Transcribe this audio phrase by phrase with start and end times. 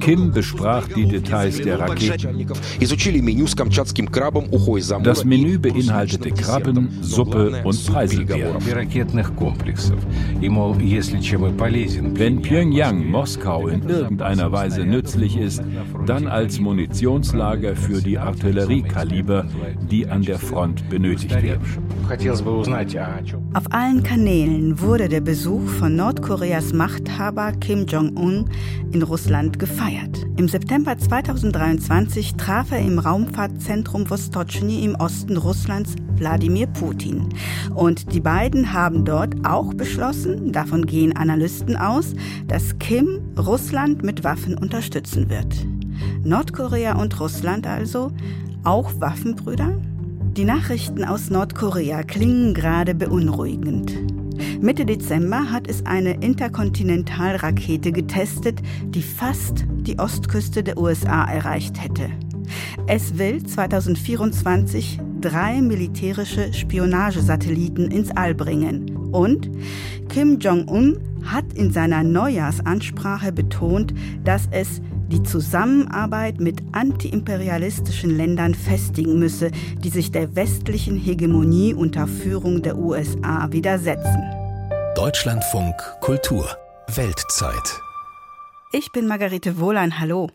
[0.00, 2.46] Kim besprach die Details der Raketen.
[5.02, 8.56] Das Menü beinhaltete Krabben, Suppe und Preiselbeeren.
[12.16, 15.62] Wenn Pyongyang Moskau in irgendeiner Weise nützlich ist,
[16.04, 19.46] dann als Munitionslager für die Artilleriekaliber,
[19.90, 21.62] die an der Front benötigt werden.
[23.54, 28.46] Auf allen Kanälen wurde der Besuch von Nordkoreas Machthaber Kim Jong-un
[28.90, 30.26] in Russland gefeiert.
[30.36, 37.28] Im September 2023 traf er im Raumfahrtzentrum Vostochny im Osten Russlands Wladimir Putin.
[37.72, 42.14] Und die beiden haben dort auch beschlossen, davon gehen Analysten aus,
[42.48, 45.54] dass Kim Russland mit Waffen unterstützen wird.
[46.24, 48.10] Nordkorea und Russland also
[48.64, 49.80] auch Waffenbrüder?
[50.36, 54.13] Die Nachrichten aus Nordkorea klingen gerade beunruhigend.
[54.60, 62.10] Mitte Dezember hat es eine Interkontinentalrakete getestet, die fast die Ostküste der USA erreicht hätte.
[62.86, 68.94] Es will 2024 drei militärische Spionagesatelliten ins All bringen.
[69.12, 69.50] Und
[70.08, 74.82] Kim Jong-un hat in seiner Neujahrsansprache betont, dass es
[75.14, 82.76] die Zusammenarbeit mit antiimperialistischen Ländern festigen müsse, die sich der westlichen Hegemonie unter Führung der
[82.76, 84.24] USA widersetzen.
[84.96, 86.48] Deutschlandfunk Kultur
[86.88, 87.80] Weltzeit.
[88.72, 90.30] Ich bin Margarete Wohlein, hallo.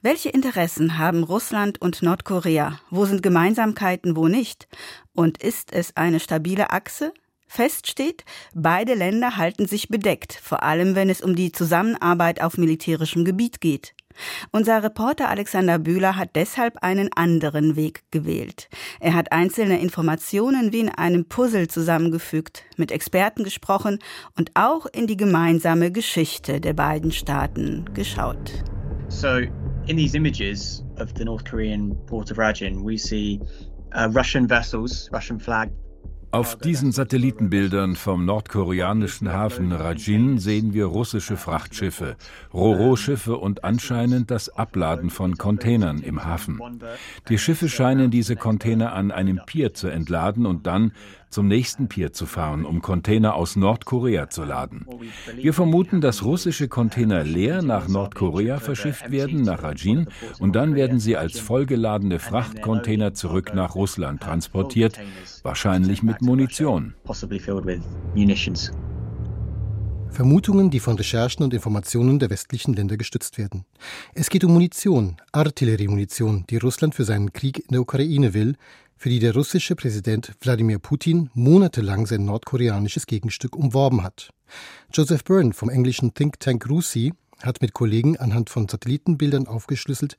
[0.00, 2.80] Welche Interessen haben Russland und Nordkorea?
[2.88, 4.66] Wo sind Gemeinsamkeiten, wo nicht?
[5.12, 7.12] Und ist es eine stabile Achse?
[7.48, 12.56] Fest steht, beide Länder halten sich bedeckt, vor allem wenn es um die Zusammenarbeit auf
[12.56, 13.95] militärischem Gebiet geht.
[14.52, 18.68] Unser Reporter Alexander Bühler hat deshalb einen anderen Weg gewählt.
[19.00, 23.98] Er hat einzelne Informationen wie in einem Puzzle zusammengefügt, mit Experten gesprochen
[24.36, 28.64] und auch in die gemeinsame Geschichte der beiden Staaten geschaut.
[29.08, 29.38] So,
[29.86, 33.40] in these images of the North Korean port of Rajin, we see
[33.94, 35.70] uh, Russian vessels, Russian flag
[36.30, 42.16] auf diesen Satellitenbildern vom nordkoreanischen Hafen Rajin sehen wir russische Frachtschiffe,
[42.52, 46.60] Roro-Schiffe und anscheinend das Abladen von Containern im Hafen.
[47.28, 50.92] Die Schiffe scheinen diese Container an einem Pier zu entladen und dann
[51.36, 54.86] zum nächsten Pier zu fahren, um Container aus Nordkorea zu laden.
[55.36, 60.08] Wir vermuten, dass russische Container leer nach Nordkorea verschifft werden, nach Rajin,
[60.38, 64.98] und dann werden sie als vollgeladene Frachtcontainer zurück nach Russland transportiert,
[65.42, 66.94] wahrscheinlich mit Munition.
[70.16, 73.66] Vermutungen, die von Recherchen und Informationen der westlichen Länder gestützt werden.
[74.14, 78.56] Es geht um Munition, Artilleriemunition, die Russland für seinen Krieg in der Ukraine will,
[78.96, 84.30] für die der russische Präsident Wladimir Putin monatelang sein nordkoreanisches Gegenstück umworben hat.
[84.92, 87.12] Joseph Byrne vom englischen Think Tank RUSI
[87.42, 90.16] hat mit Kollegen anhand von Satellitenbildern aufgeschlüsselt,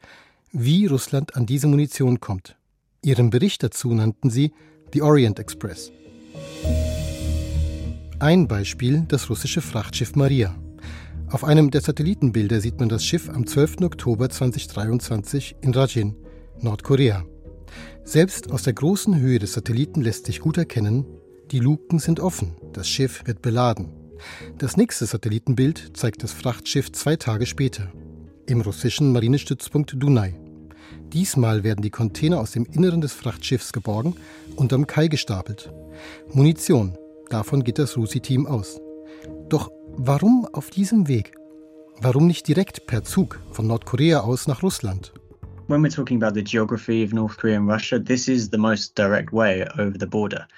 [0.52, 2.56] wie Russland an diese Munition kommt.
[3.04, 4.54] Ihren Bericht dazu nannten sie
[4.94, 5.92] The Orient Express.
[8.20, 10.56] Ein Beispiel das russische Frachtschiff Maria.
[11.30, 13.82] Auf einem der Satellitenbilder sieht man das Schiff am 12.
[13.82, 16.16] Oktober 2023 in Rajin,
[16.62, 17.26] Nordkorea.
[18.08, 21.06] Selbst aus der großen Höhe des Satelliten lässt sich gut erkennen,
[21.52, 23.90] die Luken sind offen, das Schiff wird beladen.
[24.58, 27.92] Das nächste Satellitenbild zeigt das Frachtschiff zwei Tage später,
[28.46, 30.40] im russischen Marinestützpunkt Dunai.
[31.12, 34.16] Diesmal werden die Container aus dem Inneren des Frachtschiffs geborgen
[34.56, 35.74] und am Kai gestapelt.
[36.32, 36.98] Munition,
[37.30, 38.80] davon geht das Rusi-Team aus.
[39.50, 41.34] Doch warum auf diesem Weg?
[42.00, 45.12] Warum nicht direkt per Zug von Nordkorea aus nach Russland?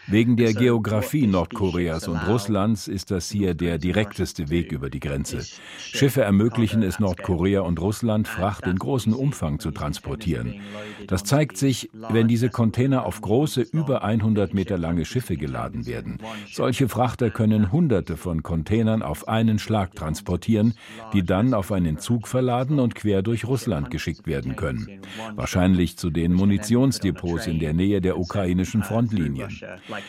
[0.05, 5.39] Wegen der Geografie Nordkoreas und Russlands ist das hier der direkteste Weg über die Grenze.
[5.79, 10.61] Schiffe ermöglichen es Nordkorea und Russland, Fracht in großem Umfang zu transportieren.
[11.07, 16.19] Das zeigt sich, wenn diese Container auf große, über 100 Meter lange Schiffe geladen werden.
[16.51, 20.75] Solche Frachter können Hunderte von Containern auf einen Schlag transportieren,
[21.13, 24.98] die dann auf einen Zug verladen und quer durch Russland geschickt werden können
[25.35, 29.49] wahrscheinlich zu den Munitionsdepots in der Nähe der ukrainischen Frontlinien.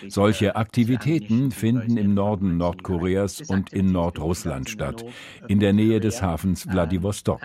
[0.08, 5.04] Solche Aktivitäten finden im Norden Nordkoreas und in Nordrussland statt,
[5.48, 7.40] in der Nähe des Hafens Wladiwostok.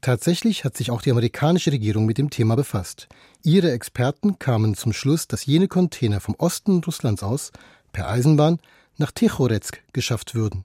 [0.00, 3.08] Tatsächlich hat sich auch die amerikanische Regierung mit dem Thema befasst.
[3.42, 7.52] Ihre Experten kamen zum Schluss, dass jene Container vom Osten Russlands aus
[7.92, 8.58] per Eisenbahn
[8.96, 10.64] nach Tichoretsk geschafft würden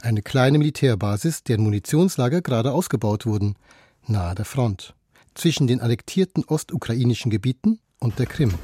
[0.00, 3.56] eine kleine Militärbasis, deren Munitionslager gerade ausgebaut wurden,
[4.06, 4.94] nahe der Front,
[5.34, 8.54] zwischen den annektierten ostukrainischen Gebieten und der Krim.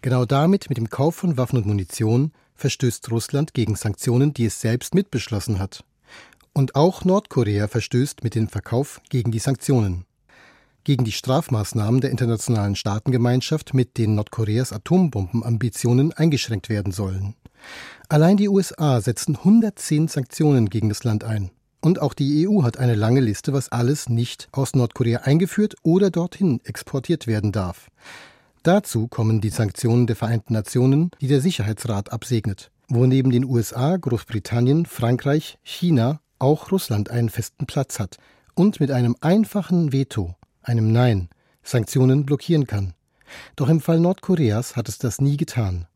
[0.00, 4.60] Genau damit, mit dem Kauf von Waffen und Munition, verstößt Russland gegen Sanktionen, die es
[4.60, 5.84] selbst mitbeschlossen hat.
[6.52, 10.04] Und auch Nordkorea verstößt mit dem Verkauf gegen die Sanktionen.
[10.84, 17.34] Gegen die Strafmaßnahmen der internationalen Staatengemeinschaft, mit denen Nordkoreas Atombombenambitionen eingeschränkt werden sollen.
[18.08, 21.50] Allein die USA setzen 110 Sanktionen gegen das Land ein.
[21.80, 26.10] Und auch die EU hat eine lange Liste, was alles nicht aus Nordkorea eingeführt oder
[26.10, 27.88] dorthin exportiert werden darf.
[28.62, 33.96] Dazu kommen die Sanktionen der Vereinten Nationen, die der Sicherheitsrat absegnet, wo neben den USA,
[33.96, 38.16] Großbritannien, Frankreich, China auch Russland einen festen Platz hat
[38.54, 40.34] und mit einem einfachen Veto,
[40.68, 41.28] einem Nein,
[41.62, 42.94] Sanktionen blockieren kann.
[43.56, 45.86] Doch im Fall Nordkoreas hat es das nie getan.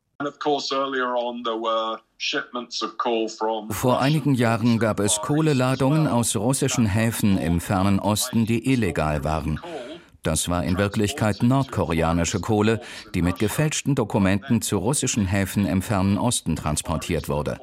[3.71, 9.61] Vor einigen Jahren gab es Kohleladungen aus russischen Häfen im fernen Osten, die illegal waren.
[10.23, 12.81] Das war in Wirklichkeit nordkoreanische Kohle,
[13.13, 17.59] die mit gefälschten Dokumenten zu russischen Häfen im fernen Osten transportiert wurde.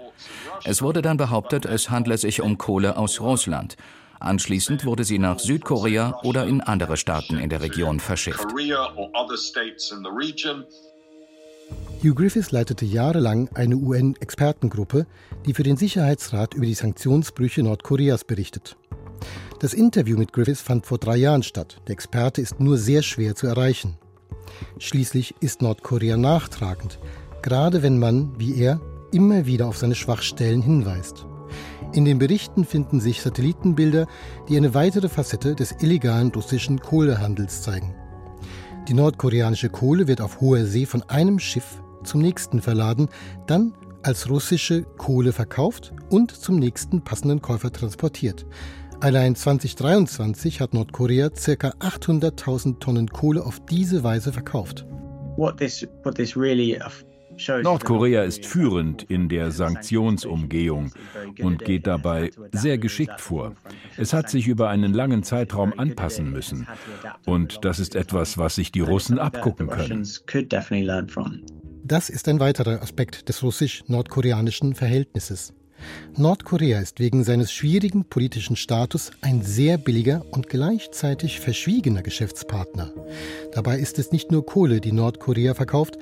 [0.66, 3.78] Es wurde dann behauptet, es handle sich um Kohle aus Russland.
[4.20, 8.48] Anschließend wurde sie nach Südkorea oder in andere Staaten in der Region verschifft.
[12.02, 15.06] Hugh Griffiths leitete jahrelang eine UN-Expertengruppe,
[15.46, 18.78] die für den Sicherheitsrat über die Sanktionsbrüche Nordkoreas berichtet.
[19.60, 21.82] Das Interview mit Griffiths fand vor drei Jahren statt.
[21.88, 23.98] Der Experte ist nur sehr schwer zu erreichen.
[24.80, 27.00] Schließlich ist Nordkorea nachtragend,
[27.42, 28.80] gerade wenn man, wie er,
[29.12, 31.26] immer wieder auf seine Schwachstellen hinweist.
[31.92, 34.08] In den Berichten finden sich Satellitenbilder,
[34.48, 37.96] die eine weitere Facette des illegalen russischen Kohlehandels zeigen.
[38.88, 43.10] Die nordkoreanische Kohle wird auf hoher See von einem Schiff zum nächsten verladen,
[43.48, 48.46] dann als russische Kohle verkauft und zum nächsten passenden Käufer transportiert.
[49.02, 51.70] Allein 2023 hat Nordkorea ca.
[51.80, 54.86] 800.000 Tonnen Kohle auf diese Weise verkauft.
[57.48, 60.92] Nordkorea ist führend in der Sanktionsumgehung
[61.42, 63.56] und geht dabei sehr geschickt vor.
[63.98, 66.68] Es hat sich über einen langen Zeitraum anpassen müssen.
[67.26, 70.08] Und das ist etwas, was sich die Russen abgucken können.
[71.84, 75.54] Das ist ein weiterer Aspekt des russisch-nordkoreanischen Verhältnisses.
[76.18, 82.92] Nordkorea ist wegen seines schwierigen politischen Status ein sehr billiger und gleichzeitig verschwiegener Geschäftspartner.
[83.54, 85.98] Dabei ist es nicht nur Kohle, die Nordkorea verkauft,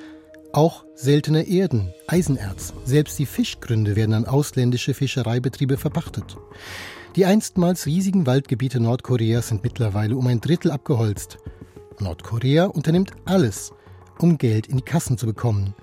[0.52, 6.36] auch seltene Erden, Eisenerz, selbst die Fischgründe werden an ausländische Fischereibetriebe verpachtet.
[7.16, 11.38] Die einstmals riesigen Waldgebiete Nordkoreas sind mittlerweile um ein Drittel abgeholzt.
[11.98, 13.72] Nordkorea unternimmt alles,
[14.18, 15.74] um Geld in die Kassen zu bekommen,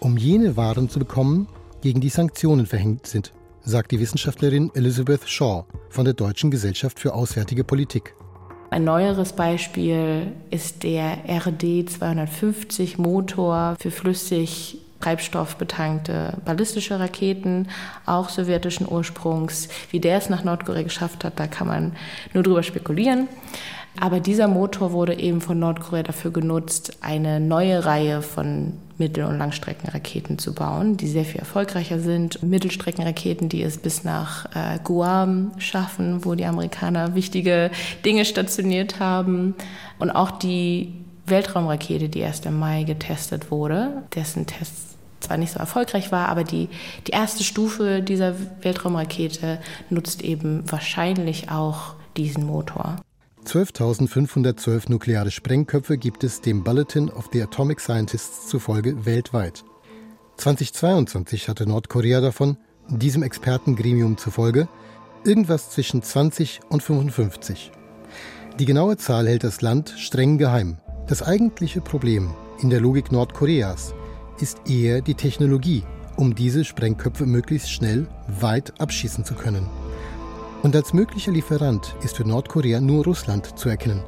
[0.00, 1.48] um jene Waren zu bekommen,
[1.82, 3.32] gegen die Sanktionen verhängt sind
[3.64, 8.14] sagt die Wissenschaftlerin Elizabeth Shaw von der Deutschen Gesellschaft für Auswärtige Politik.
[8.74, 17.68] Ein neueres Beispiel ist der RD 250 Motor für flüssig treibstoffbetankte ballistische Raketen,
[18.04, 19.68] auch sowjetischen Ursprungs.
[19.92, 21.92] Wie der es nach Nordkorea geschafft hat, da kann man
[22.32, 23.28] nur drüber spekulieren.
[24.00, 29.38] Aber dieser Motor wurde eben von Nordkorea dafür genutzt, eine neue Reihe von Mittel- und
[29.38, 32.42] Langstreckenraketen zu bauen, die sehr viel erfolgreicher sind.
[32.42, 37.70] Mittelstreckenraketen, die es bis nach äh, Guam schaffen, wo die Amerikaner wichtige
[38.04, 39.54] Dinge stationiert haben.
[39.98, 40.94] Und auch die
[41.26, 46.44] Weltraumrakete, die erst im Mai getestet wurde, dessen Test zwar nicht so erfolgreich war, aber
[46.44, 46.68] die,
[47.06, 49.58] die erste Stufe dieser Weltraumrakete
[49.88, 52.96] nutzt eben wahrscheinlich auch diesen Motor.
[53.44, 59.64] 12.512 nukleare Sprengköpfe gibt es dem Bulletin of the Atomic Scientists zufolge weltweit.
[60.38, 62.56] 2022 hatte Nordkorea davon,
[62.88, 64.66] diesem Expertengremium zufolge,
[65.24, 67.70] irgendwas zwischen 20 und 55.
[68.58, 70.78] Die genaue Zahl hält das Land streng geheim.
[71.06, 73.94] Das eigentliche Problem in der Logik Nordkoreas
[74.40, 75.84] ist eher die Technologie,
[76.16, 78.06] um diese Sprengköpfe möglichst schnell
[78.40, 79.68] weit abschießen zu können.
[80.64, 84.02] Und als möglicher Lieferant ist für Nordkorea nur Russland zu erkennen.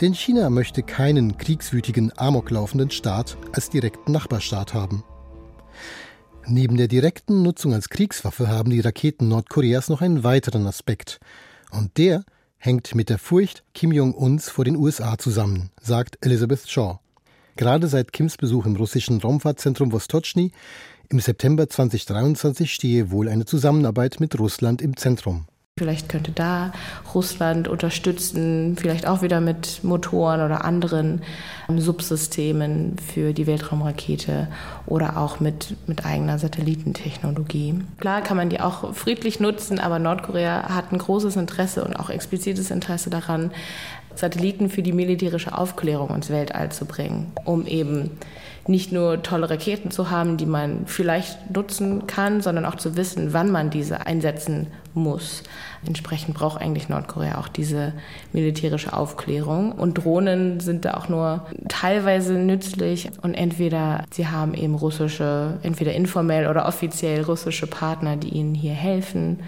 [0.00, 5.04] Denn China möchte keinen kriegswütigen, amoklaufenden Staat als direkten Nachbarstaat haben.
[6.48, 11.20] Neben der direkten Nutzung als Kriegswaffe haben die Raketen Nordkoreas noch einen weiteren Aspekt.
[11.70, 12.24] Und der
[12.58, 16.98] hängt mit der Furcht Kim Jong-uns vor den USA zusammen, sagt Elizabeth Shaw.
[17.54, 20.50] Gerade seit Kims Besuch im russischen Raumfahrtzentrum Vostochny
[21.08, 25.46] im September 2023 stehe wohl eine Zusammenarbeit mit Russland im Zentrum.
[25.80, 26.72] Vielleicht könnte da
[27.14, 31.22] Russland unterstützen, vielleicht auch wieder mit Motoren oder anderen
[31.70, 34.48] ähm, Subsystemen für die Weltraumrakete
[34.84, 37.80] oder auch mit, mit eigener Satellitentechnologie.
[37.98, 42.10] Klar kann man die auch friedlich nutzen, aber Nordkorea hat ein großes Interesse und auch
[42.10, 43.50] explizites Interesse daran,
[44.14, 48.18] Satelliten für die militärische Aufklärung ins Weltall zu bringen, um eben
[48.66, 53.32] nicht nur tolle Raketen zu haben, die man vielleicht nutzen kann, sondern auch zu wissen,
[53.32, 55.42] wann man diese einsetzen muss.
[55.86, 57.92] Entsprechend braucht eigentlich Nordkorea auch diese
[58.32, 59.72] militärische Aufklärung.
[59.72, 63.10] Und Drohnen sind da auch nur teilweise nützlich.
[63.22, 68.74] Und entweder sie haben eben russische, entweder informell oder offiziell russische Partner, die ihnen hier
[68.74, 69.40] helfen.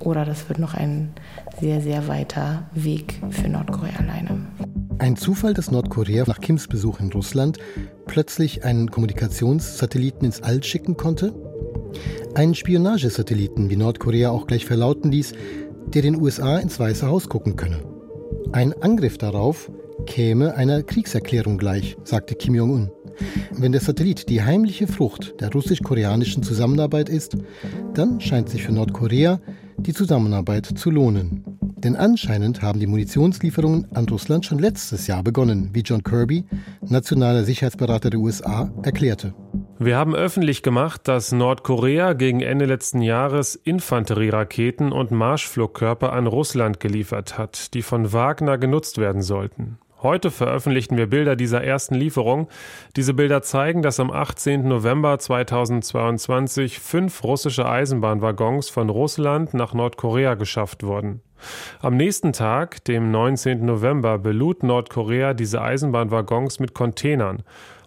[0.00, 1.12] Oder das wird noch ein
[1.60, 4.46] sehr, sehr weiter Weg für Nordkorea alleine.
[4.98, 7.58] Ein Zufall, dass Nordkorea nach Kims Besuch in Russland
[8.06, 11.34] plötzlich einen Kommunikationssatelliten ins All schicken konnte?
[12.34, 15.32] Einen Spionagesatelliten, wie Nordkorea auch gleich verlauten ließ,
[15.94, 17.80] der den USA ins Weiße Haus gucken könne.
[18.52, 19.70] Ein Angriff darauf
[20.06, 22.90] käme einer Kriegserklärung gleich, sagte Kim Jong-un.
[23.52, 27.36] Wenn der Satellit die heimliche Frucht der russisch-koreanischen Zusammenarbeit ist,
[27.94, 29.40] dann scheint sich für Nordkorea
[29.78, 31.44] die Zusammenarbeit zu lohnen.
[31.60, 36.44] Denn anscheinend haben die Munitionslieferungen an Russland schon letztes Jahr begonnen, wie John Kirby,
[36.82, 39.34] nationaler Sicherheitsberater der USA, erklärte.
[39.78, 46.80] Wir haben öffentlich gemacht, dass Nordkorea gegen Ende letzten Jahres Infanterieraketen und Marschflugkörper an Russland
[46.80, 49.78] geliefert hat, die von Wagner genutzt werden sollten.
[50.00, 52.48] Heute veröffentlichten wir Bilder dieser ersten Lieferung.
[52.94, 54.68] Diese Bilder zeigen, dass am 18.
[54.68, 61.20] November 2022 fünf russische Eisenbahnwaggons von Russland nach Nordkorea geschafft wurden.
[61.80, 63.64] Am nächsten Tag, dem 19.
[63.64, 67.42] November, belud Nordkorea diese Eisenbahnwaggons mit Containern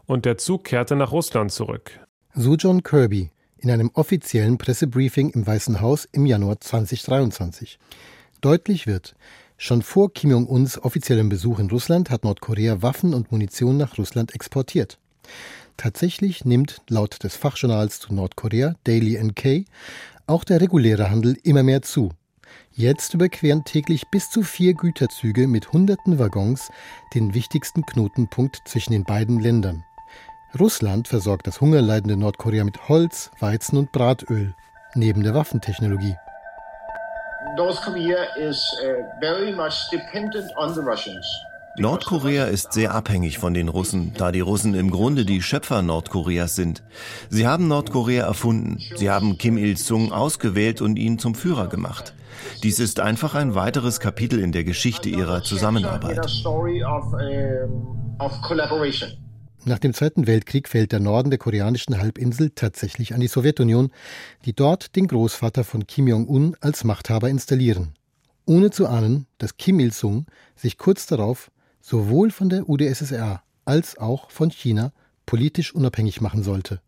[0.05, 1.97] und der Zug kehrte nach Russland zurück.
[2.33, 7.79] So John Kirby in einem offiziellen Pressebriefing im Weißen Haus im Januar 2023.
[8.41, 9.15] Deutlich wird,
[9.63, 14.33] Schon vor Kim Jong-uns offiziellem Besuch in Russland hat Nordkorea Waffen und Munition nach Russland
[14.33, 14.97] exportiert.
[15.77, 19.67] Tatsächlich nimmt laut des Fachjournals zu Nordkorea Daily NK
[20.25, 22.09] auch der reguläre Handel immer mehr zu.
[22.71, 26.71] Jetzt überqueren täglich bis zu vier Güterzüge mit hunderten Waggons
[27.13, 29.83] den wichtigsten Knotenpunkt zwischen den beiden Ländern.
[30.59, 34.55] Russland versorgt das hungerleidende Nordkorea mit Holz, Weizen und Bratöl,
[34.95, 36.15] neben der Waffentechnologie.
[41.77, 46.55] Nordkorea ist sehr abhängig von den Russen, da die Russen im Grunde die Schöpfer Nordkoreas
[46.55, 46.83] sind.
[47.29, 48.77] Sie haben Nordkorea erfunden.
[48.95, 52.13] Sie haben Kim Il-sung ausgewählt und ihn zum Führer gemacht.
[52.63, 56.25] Dies ist einfach ein weiteres Kapitel in der Geschichte ihrer Zusammenarbeit.
[59.63, 63.91] Nach dem Zweiten Weltkrieg fällt der Norden der koreanischen Halbinsel tatsächlich an die Sowjetunion,
[64.45, 67.93] die dort den Großvater von Kim Jong-un als Machthaber installieren.
[68.45, 70.25] Ohne zu ahnen, dass Kim Il-sung
[70.55, 74.93] sich kurz darauf sowohl von der UdSSR als auch von China
[75.27, 76.81] politisch unabhängig machen sollte.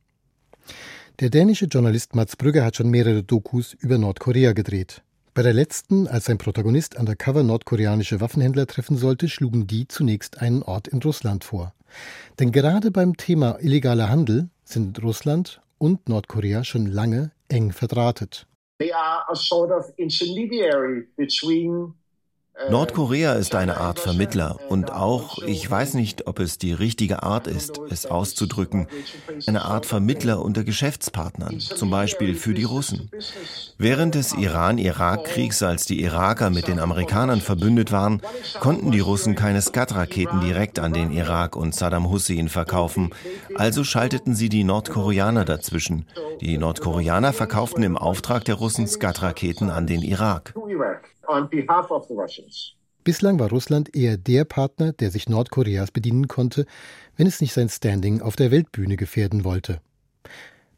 [1.20, 5.04] Der dänische Journalist Mats Brügger hat schon mehrere Dokus über Nordkorea gedreht.
[5.36, 10.62] Bei der letzten, als sein Protagonist undercover nordkoreanische Waffenhändler treffen sollte, schlugen die zunächst einen
[10.62, 11.74] Ort in Russland vor.
[12.40, 18.46] Denn gerade beim Thema illegaler Handel sind Russland und Nordkorea schon lange eng verdrahtet.
[18.80, 21.96] They are a sort of intermediary between
[22.70, 27.48] Nordkorea ist eine Art Vermittler und auch, ich weiß nicht, ob es die richtige Art
[27.48, 28.88] ist, es auszudrücken,
[29.48, 33.10] eine Art Vermittler unter Geschäftspartnern, zum Beispiel für die Russen.
[33.78, 38.22] Während des Iran-Irak-Kriegs, als die Iraker mit den Amerikanern verbündet waren,
[38.60, 43.10] konnten die Russen keine Scud-Raketen direkt an den Irak und Saddam Hussein verkaufen,
[43.56, 46.06] also schalteten sie die Nordkoreaner dazwischen.
[46.40, 50.54] Die Nordkoreaner verkauften im Auftrag der Russen Scud-Raketen an den Irak
[51.28, 52.43] on behalf of the Russians.
[53.04, 56.66] Bislang war Russland eher der Partner, der sich Nordkoreas bedienen konnte,
[57.18, 59.82] wenn es nicht sein Standing auf der Weltbühne gefährden wollte.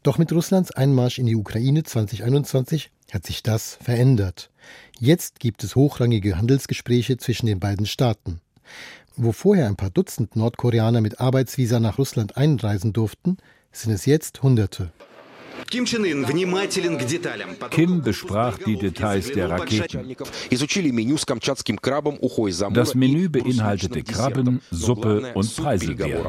[0.02, 4.50] Doch mit Russlands Einmarsch in die Ukraine 2021 hat sich das verändert.
[4.98, 8.40] Jetzt gibt es hochrangige Handelsgespräche zwischen den beiden Staaten.
[9.16, 13.38] Wo vorher ein paar Dutzend Nordkoreaner mit Arbeitsvisa nach Russland einreisen durften,
[13.72, 14.92] sind es jetzt Hunderte.
[17.70, 20.16] Kim besprach die Details der Raketen.
[22.72, 26.26] Das Menü beinhaltete Krabben, Suppe und Preiselbeeren.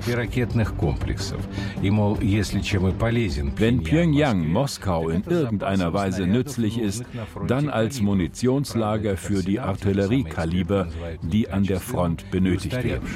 [3.57, 7.03] Wenn Pyongyang Moskau in irgendeiner Weise nützlich ist,
[7.47, 10.87] dann als Munitionslager für die Artilleriekaliber,
[11.21, 13.07] die an der Front benötigt werden.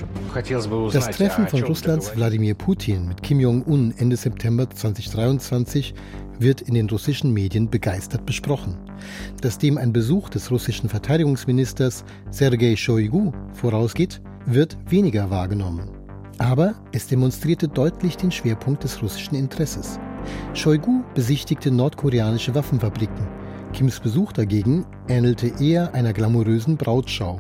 [0.92, 5.94] Das Treffen von Russlands Wladimir Putin mit Kim Jong-un Ende September 2023
[6.42, 8.78] wird in den russischen Medien begeistert besprochen.
[9.42, 15.92] Dass dem ein Besuch des russischen Verteidigungsministers Sergei Shoigu vorausgeht, wird weniger wahrgenommen.
[16.38, 20.00] Aber es demonstrierte deutlich den Schwerpunkt des russischen Interesses.
[20.54, 23.28] Shoigu besichtigte nordkoreanische Waffenfabriken.
[23.74, 27.40] Kims Besuch dagegen ähnelte eher einer glamourösen Brautschau.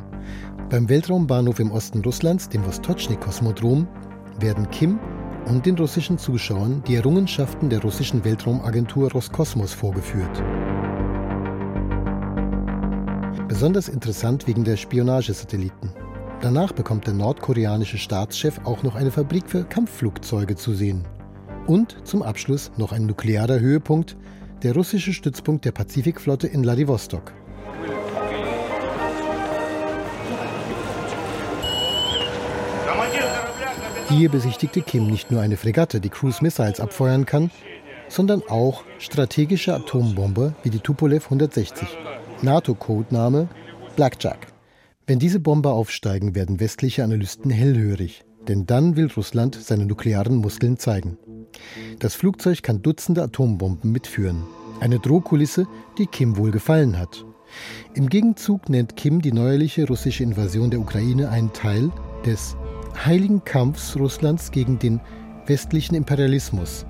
[0.70, 3.88] Beim Weltraumbahnhof im Osten Russlands, dem Vostochny-Kosmodrom,
[4.40, 5.00] werden Kim
[5.46, 10.44] und den russischen Zuschauern die Errungenschaften der russischen Weltraumagentur Roskosmos vorgeführt.
[13.48, 15.92] Besonders interessant wegen der Spionagesatelliten.
[16.42, 21.06] Danach bekommt der nordkoreanische Staatschef auch noch eine Fabrik für Kampfflugzeuge zu sehen.
[21.68, 24.18] Und zum Abschluss noch ein nuklearer Höhepunkt,
[24.64, 27.34] der russische Stützpunkt der Pazifikflotte in Vladivostok.
[34.12, 37.50] Hier besichtigte Kim nicht nur eine Fregatte, die Cruise Missiles abfeuern kann,
[38.10, 41.88] sondern auch strategische Atombomber wie die Tupolev 160.
[42.42, 43.48] NATO-Codename
[43.96, 44.48] Blackjack.
[45.08, 50.78] Wenn diese Bomber aufsteigen, werden westliche Analysten hellhörig, denn dann will Russland seine nuklearen Muskeln
[50.78, 51.18] zeigen.
[52.00, 54.44] Das Flugzeug kann Dutzende Atombomben mitführen.
[54.82, 57.26] Eine Drohkulisse, die Kim wohl gefallen hat.
[57.94, 61.92] Im Gegenzug nennt Kim die neuerliche russische Invasion der Ukraine einen Teil
[62.26, 62.56] des
[63.06, 65.00] heiligen Kampfs Russlands gegen den
[65.46, 66.86] westlichen Imperialismus.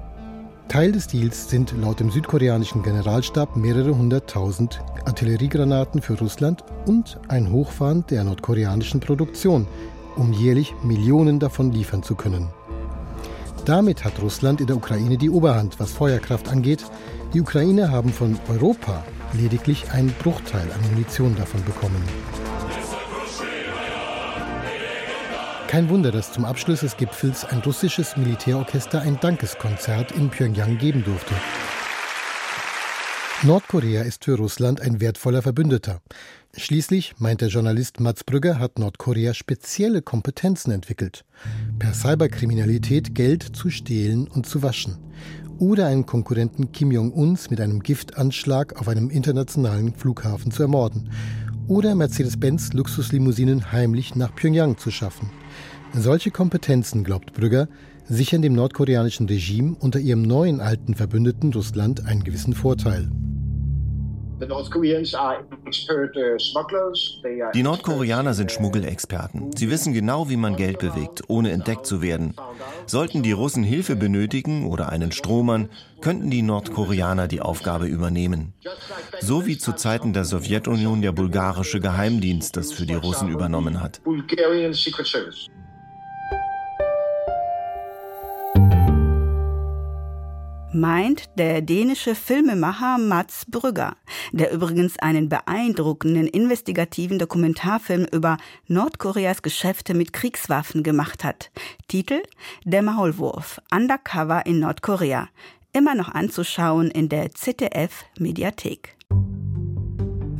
[0.67, 7.51] Teil des Deals sind laut dem südkoreanischen Generalstab mehrere hunderttausend Artilleriegranaten für Russland und ein
[7.51, 9.67] Hochfahren der nordkoreanischen Produktion,
[10.15, 12.47] um jährlich Millionen davon liefern zu können.
[13.65, 16.83] Damit hat Russland in der Ukraine die Oberhand, was Feuerkraft angeht.
[17.33, 19.03] Die Ukrainer haben von Europa
[19.33, 22.01] lediglich einen Bruchteil an Munition davon bekommen.
[25.71, 31.01] Kein Wunder, dass zum Abschluss des Gipfels ein russisches Militärorchester ein Dankeskonzert in Pyongyang geben
[31.05, 31.33] durfte.
[33.43, 36.01] Nordkorea ist für Russland ein wertvoller Verbündeter.
[36.57, 41.23] Schließlich, meint der Journalist Mats Brügger, hat Nordkorea spezielle Kompetenzen entwickelt.
[41.79, 44.97] Per Cyberkriminalität Geld zu stehlen und zu waschen.
[45.57, 51.11] Oder einen Konkurrenten Kim Jong-uns mit einem Giftanschlag auf einem internationalen Flughafen zu ermorden.
[51.69, 55.31] Oder Mercedes-Benz Luxuslimousinen heimlich nach Pyongyang zu schaffen.
[55.93, 57.67] Solche Kompetenzen, glaubt Brügger,
[58.05, 63.11] sichern dem nordkoreanischen Regime unter ihrem neuen alten Verbündeten Russland einen gewissen Vorteil.
[67.53, 69.55] Die Nordkoreaner sind Schmuggelexperten.
[69.55, 72.33] Sie wissen genau, wie man Geld bewegt, ohne entdeckt zu werden.
[72.87, 78.53] Sollten die Russen Hilfe benötigen oder einen Strohmann, könnten die Nordkoreaner die Aufgabe übernehmen.
[79.19, 84.01] So wie zu Zeiten der Sowjetunion der bulgarische Geheimdienst das für die Russen übernommen hat.
[90.73, 93.95] Meint der dänische Filmemacher Mats Brügger,
[94.31, 101.51] der übrigens einen beeindruckenden investigativen Dokumentarfilm über Nordkoreas Geschäfte mit Kriegswaffen gemacht hat.
[101.87, 102.21] Titel
[102.63, 105.27] Der Maulwurf, Undercover in Nordkorea.
[105.73, 108.95] Immer noch anzuschauen in der ZDF Mediathek.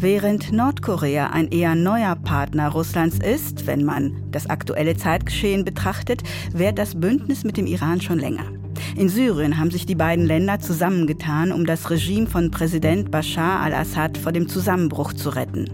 [0.03, 6.79] Während Nordkorea ein eher neuer Partner Russlands ist, wenn man das aktuelle Zeitgeschehen betrachtet, währt
[6.79, 8.60] das Bündnis mit dem Iran schon länger.
[8.95, 14.17] In Syrien haben sich die beiden Länder zusammengetan, um das Regime von Präsident Bashar al-Assad
[14.17, 15.69] vor dem Zusammenbruch zu retten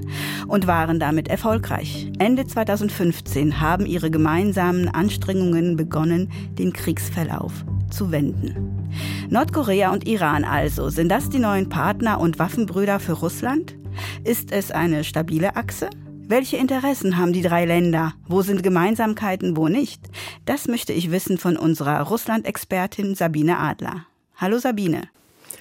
[0.47, 2.11] und waren damit erfolgreich.
[2.19, 8.89] Ende 2015 haben ihre gemeinsamen Anstrengungen begonnen, den Kriegsverlauf zu wenden.
[9.29, 13.75] Nordkorea und Iran also, sind das die neuen Partner und Waffenbrüder für Russland?
[14.23, 15.89] Ist es eine stabile Achse?
[16.29, 18.13] Welche Interessen haben die drei Länder?
[18.27, 20.01] Wo sind Gemeinsamkeiten, wo nicht?
[20.43, 24.07] Das möchte ich wissen von unserer Russland-Expertin Sabine Adler.
[24.35, 25.07] Hallo Sabine.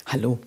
[0.06, 0.40] Hallo.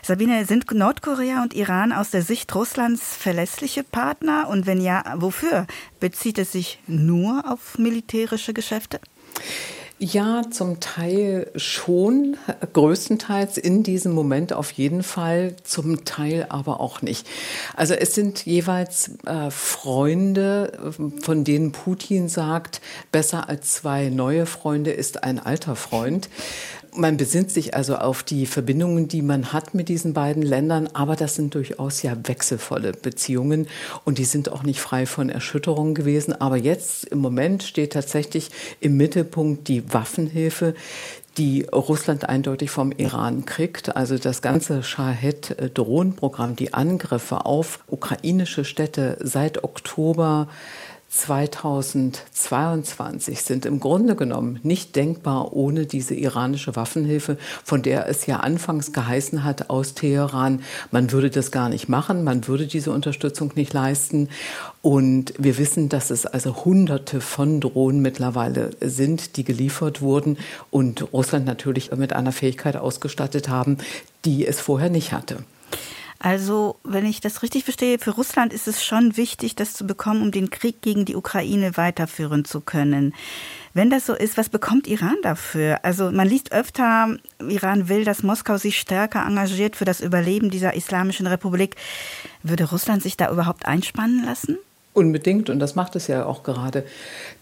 [0.00, 4.46] Sabine, sind Nordkorea und Iran aus der Sicht Russlands verlässliche Partner?
[4.48, 5.66] Und wenn ja, wofür?
[5.98, 9.00] Bezieht es sich nur auf militärische Geschäfte?
[10.04, 12.36] Ja, zum Teil schon,
[12.72, 17.24] größtenteils in diesem Moment auf jeden Fall, zum Teil aber auch nicht.
[17.76, 22.80] Also es sind jeweils äh, Freunde, von denen Putin sagt,
[23.12, 26.28] besser als zwei neue Freunde ist ein alter Freund.
[26.94, 31.16] Man besinnt sich also auf die Verbindungen, die man hat mit diesen beiden Ländern, aber
[31.16, 33.66] das sind durchaus ja wechselvolle Beziehungen
[34.04, 36.38] und die sind auch nicht frei von Erschütterungen gewesen.
[36.38, 38.50] Aber jetzt im Moment steht tatsächlich
[38.80, 40.74] im Mittelpunkt die Waffenhilfe,
[41.38, 43.96] die Russland eindeutig vom Iran kriegt.
[43.96, 50.48] Also das ganze Shahed-Drohnenprogramm, die Angriffe auf ukrainische Städte seit Oktober
[51.14, 58.38] 2022 sind im Grunde genommen nicht denkbar ohne diese iranische Waffenhilfe, von der es ja
[58.38, 63.52] anfangs geheißen hat aus Teheran, man würde das gar nicht machen, man würde diese Unterstützung
[63.56, 64.30] nicht leisten.
[64.80, 70.38] Und wir wissen, dass es also Hunderte von Drohnen mittlerweile sind, die geliefert wurden
[70.70, 73.76] und Russland natürlich mit einer Fähigkeit ausgestattet haben,
[74.24, 75.44] die es vorher nicht hatte.
[76.24, 80.22] Also, wenn ich das richtig verstehe, für Russland ist es schon wichtig, das zu bekommen,
[80.22, 83.12] um den Krieg gegen die Ukraine weiterführen zu können.
[83.74, 85.80] Wenn das so ist, was bekommt Iran dafür?
[85.82, 90.74] Also man liest öfter, Iran will, dass Moskau sich stärker engagiert für das Überleben dieser
[90.74, 91.74] Islamischen Republik.
[92.44, 94.58] Würde Russland sich da überhaupt einspannen lassen?
[94.94, 96.84] Unbedingt, und das macht es ja auch gerade.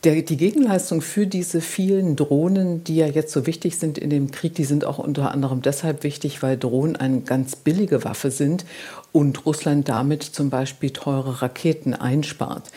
[0.05, 4.31] Der, die Gegenleistung für diese vielen Drohnen, die ja jetzt so wichtig sind in dem
[4.31, 8.65] Krieg, die sind auch unter anderem deshalb wichtig, weil Drohnen eine ganz billige Waffe sind
[9.11, 12.71] und Russland damit zum Beispiel teure Raketen einspart.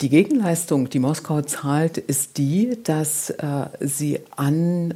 [0.00, 4.94] Die Gegenleistung, die Moskau zahlt, ist die, dass äh, sie an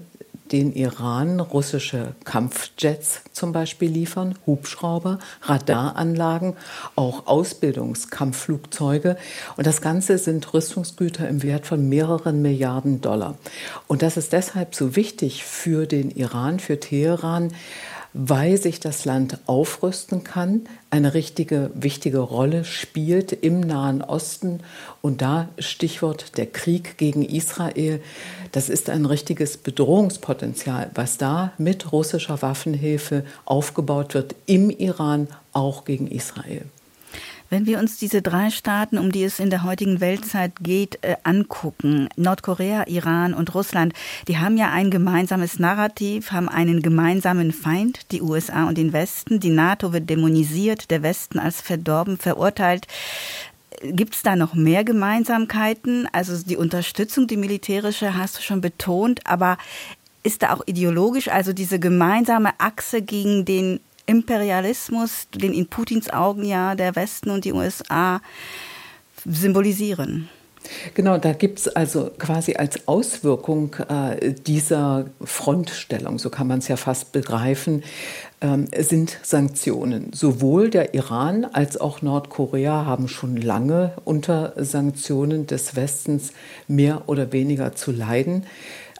[0.53, 6.55] den Iran russische Kampfjets zum Beispiel liefern, Hubschrauber, Radaranlagen,
[6.95, 9.17] auch Ausbildungskampfflugzeuge.
[9.57, 13.37] Und das Ganze sind Rüstungsgüter im Wert von mehreren Milliarden Dollar.
[13.87, 17.53] Und das ist deshalb so wichtig für den Iran, für Teheran,
[18.15, 24.61] weil sich das Land aufrüsten kann, eine richtige, wichtige Rolle spielt im Nahen Osten.
[25.01, 28.03] Und da Stichwort der Krieg gegen Israel,
[28.53, 35.85] das ist ein richtiges Bedrohungspotenzial, was da mit russischer Waffenhilfe aufgebaut wird im Iran, auch
[35.85, 36.63] gegen Israel.
[37.53, 41.17] Wenn wir uns diese drei Staaten, um die es in der heutigen Weltzeit geht, äh,
[41.23, 43.93] angucken, Nordkorea, Iran und Russland,
[44.27, 49.39] die haben ja ein gemeinsames Narrativ, haben einen gemeinsamen Feind, die USA und den Westen.
[49.39, 52.87] Die NATO wird dämonisiert, der Westen als verdorben verurteilt.
[53.83, 56.09] Gibt es da noch mehr Gemeinsamkeiten?
[56.11, 59.59] Also die Unterstützung, die militärische, hast du schon betont, aber
[60.23, 66.45] ist da auch ideologisch, also diese gemeinsame Achse gegen den Imperialismus, den in Putins Augen
[66.45, 68.21] ja der Westen und die USA
[69.25, 70.29] symbolisieren.
[70.95, 76.69] Genau, da gibt es also quasi als Auswirkung äh, dieser Frontstellung, so kann man es
[76.69, 77.83] ja fast begreifen,
[78.41, 80.13] ähm, sind Sanktionen.
[80.13, 86.33] Sowohl der Iran als auch Nordkorea haben schon lange unter Sanktionen des Westens
[86.69, 88.47] mehr oder weniger zu leiden.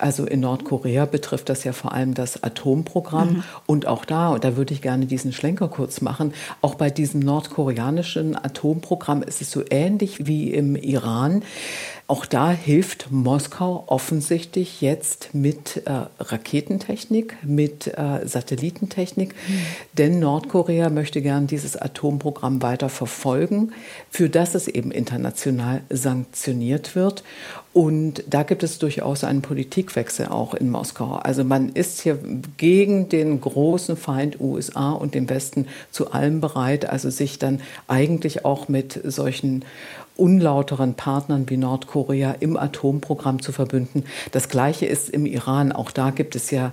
[0.03, 3.29] Also in Nordkorea betrifft das ja vor allem das Atomprogramm.
[3.29, 3.45] Mhm.
[3.67, 7.21] Und auch da, und da würde ich gerne diesen Schlenker kurz machen, auch bei diesem
[7.21, 11.45] nordkoreanischen Atomprogramm ist es so ähnlich wie im Iran.
[12.13, 19.61] Auch da hilft Moskau offensichtlich jetzt mit äh, Raketentechnik, mit äh, Satellitentechnik, mhm.
[19.97, 23.73] denn Nordkorea möchte gern dieses Atomprogramm weiter verfolgen,
[24.11, 27.25] für das es eben international sanktioniert wird.
[27.73, 31.15] Und da gibt es durchaus einen Politikwechsel auch in Moskau.
[31.15, 32.19] Also man ist hier
[32.59, 38.45] gegen den großen Feind USA und den Westen zu allem bereit, also sich dann eigentlich
[38.45, 39.65] auch mit solchen
[40.17, 44.05] unlauteren Partnern wie Nordkorea im Atomprogramm zu verbünden.
[44.31, 45.73] Das Gleiche ist im Iran.
[45.73, 46.73] Auch da gibt es ja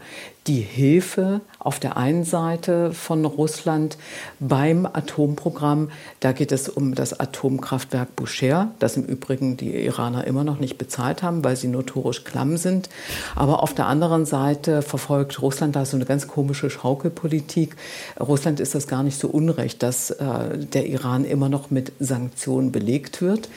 [0.49, 3.99] die Hilfe auf der einen Seite von Russland
[4.39, 5.91] beim Atomprogramm.
[6.21, 10.79] Da geht es um das Atomkraftwerk Bushehr, das im Übrigen die Iraner immer noch nicht
[10.79, 12.89] bezahlt haben, weil sie notorisch klamm sind.
[13.35, 17.75] Aber auf der anderen Seite verfolgt Russland da so eine ganz komische Schaukelpolitik.
[18.19, 22.71] Russland ist das gar nicht so unrecht, dass äh, der Iran immer noch mit Sanktionen
[22.71, 23.49] belegt wird.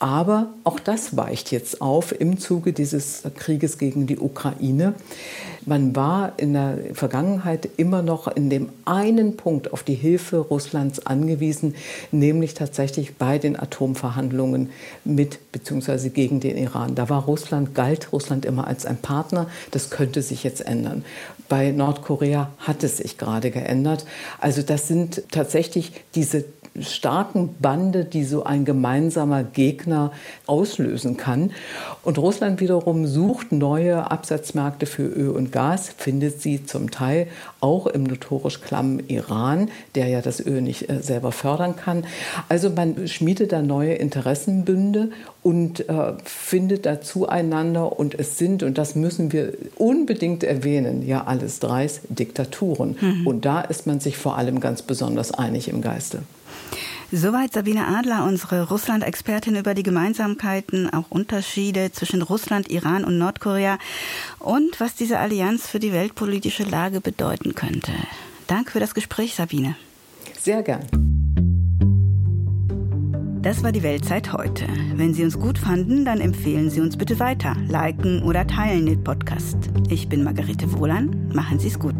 [0.00, 4.94] Aber auch das weicht jetzt auf im Zuge dieses Krieges gegen die Ukraine.
[5.66, 11.06] Man war in der Vergangenheit immer noch in dem einen Punkt auf die Hilfe Russlands
[11.06, 11.74] angewiesen,
[12.12, 14.70] nämlich tatsächlich bei den Atomverhandlungen
[15.04, 16.10] mit bzw.
[16.10, 16.94] gegen den Iran.
[16.94, 19.48] Da war Russland, galt Russland immer als ein Partner.
[19.70, 21.04] Das könnte sich jetzt ändern.
[21.48, 24.04] Bei Nordkorea hat es sich gerade geändert.
[24.40, 26.44] Also das sind tatsächlich diese
[26.80, 30.12] starken Bande, die so ein gemeinsamer Gegner
[30.46, 31.52] auslösen kann.
[32.02, 37.28] Und Russland wiederum sucht neue Absatzmärkte für Öl und Gas, findet sie zum Teil
[37.60, 42.04] auch im notorisch klammen Iran, der ja das Öl nicht äh, selber fördern kann.
[42.48, 45.10] Also man schmiedet da neue Interessenbünde
[45.42, 47.98] und äh, findet da zueinander.
[47.98, 52.96] Und es sind, und das müssen wir unbedingt erwähnen, ja alles dreist Diktaturen.
[53.00, 53.26] Mhm.
[53.26, 56.22] Und da ist man sich vor allem ganz besonders einig im Geiste.
[57.16, 63.78] Soweit Sabine Adler, unsere Russland-Expertin über die Gemeinsamkeiten, auch Unterschiede zwischen Russland, Iran und Nordkorea
[64.40, 67.92] und was diese Allianz für die weltpolitische Lage bedeuten könnte.
[68.48, 69.76] Danke für das Gespräch, Sabine.
[70.40, 70.84] Sehr gern.
[73.42, 74.66] Das war die Weltzeit heute.
[74.94, 79.04] Wenn Sie uns gut fanden, dann empfehlen Sie uns bitte weiter, liken oder teilen den
[79.04, 79.58] Podcast.
[79.88, 81.28] Ich bin Margarete Wohlan.
[81.32, 81.94] Machen Sie es gut.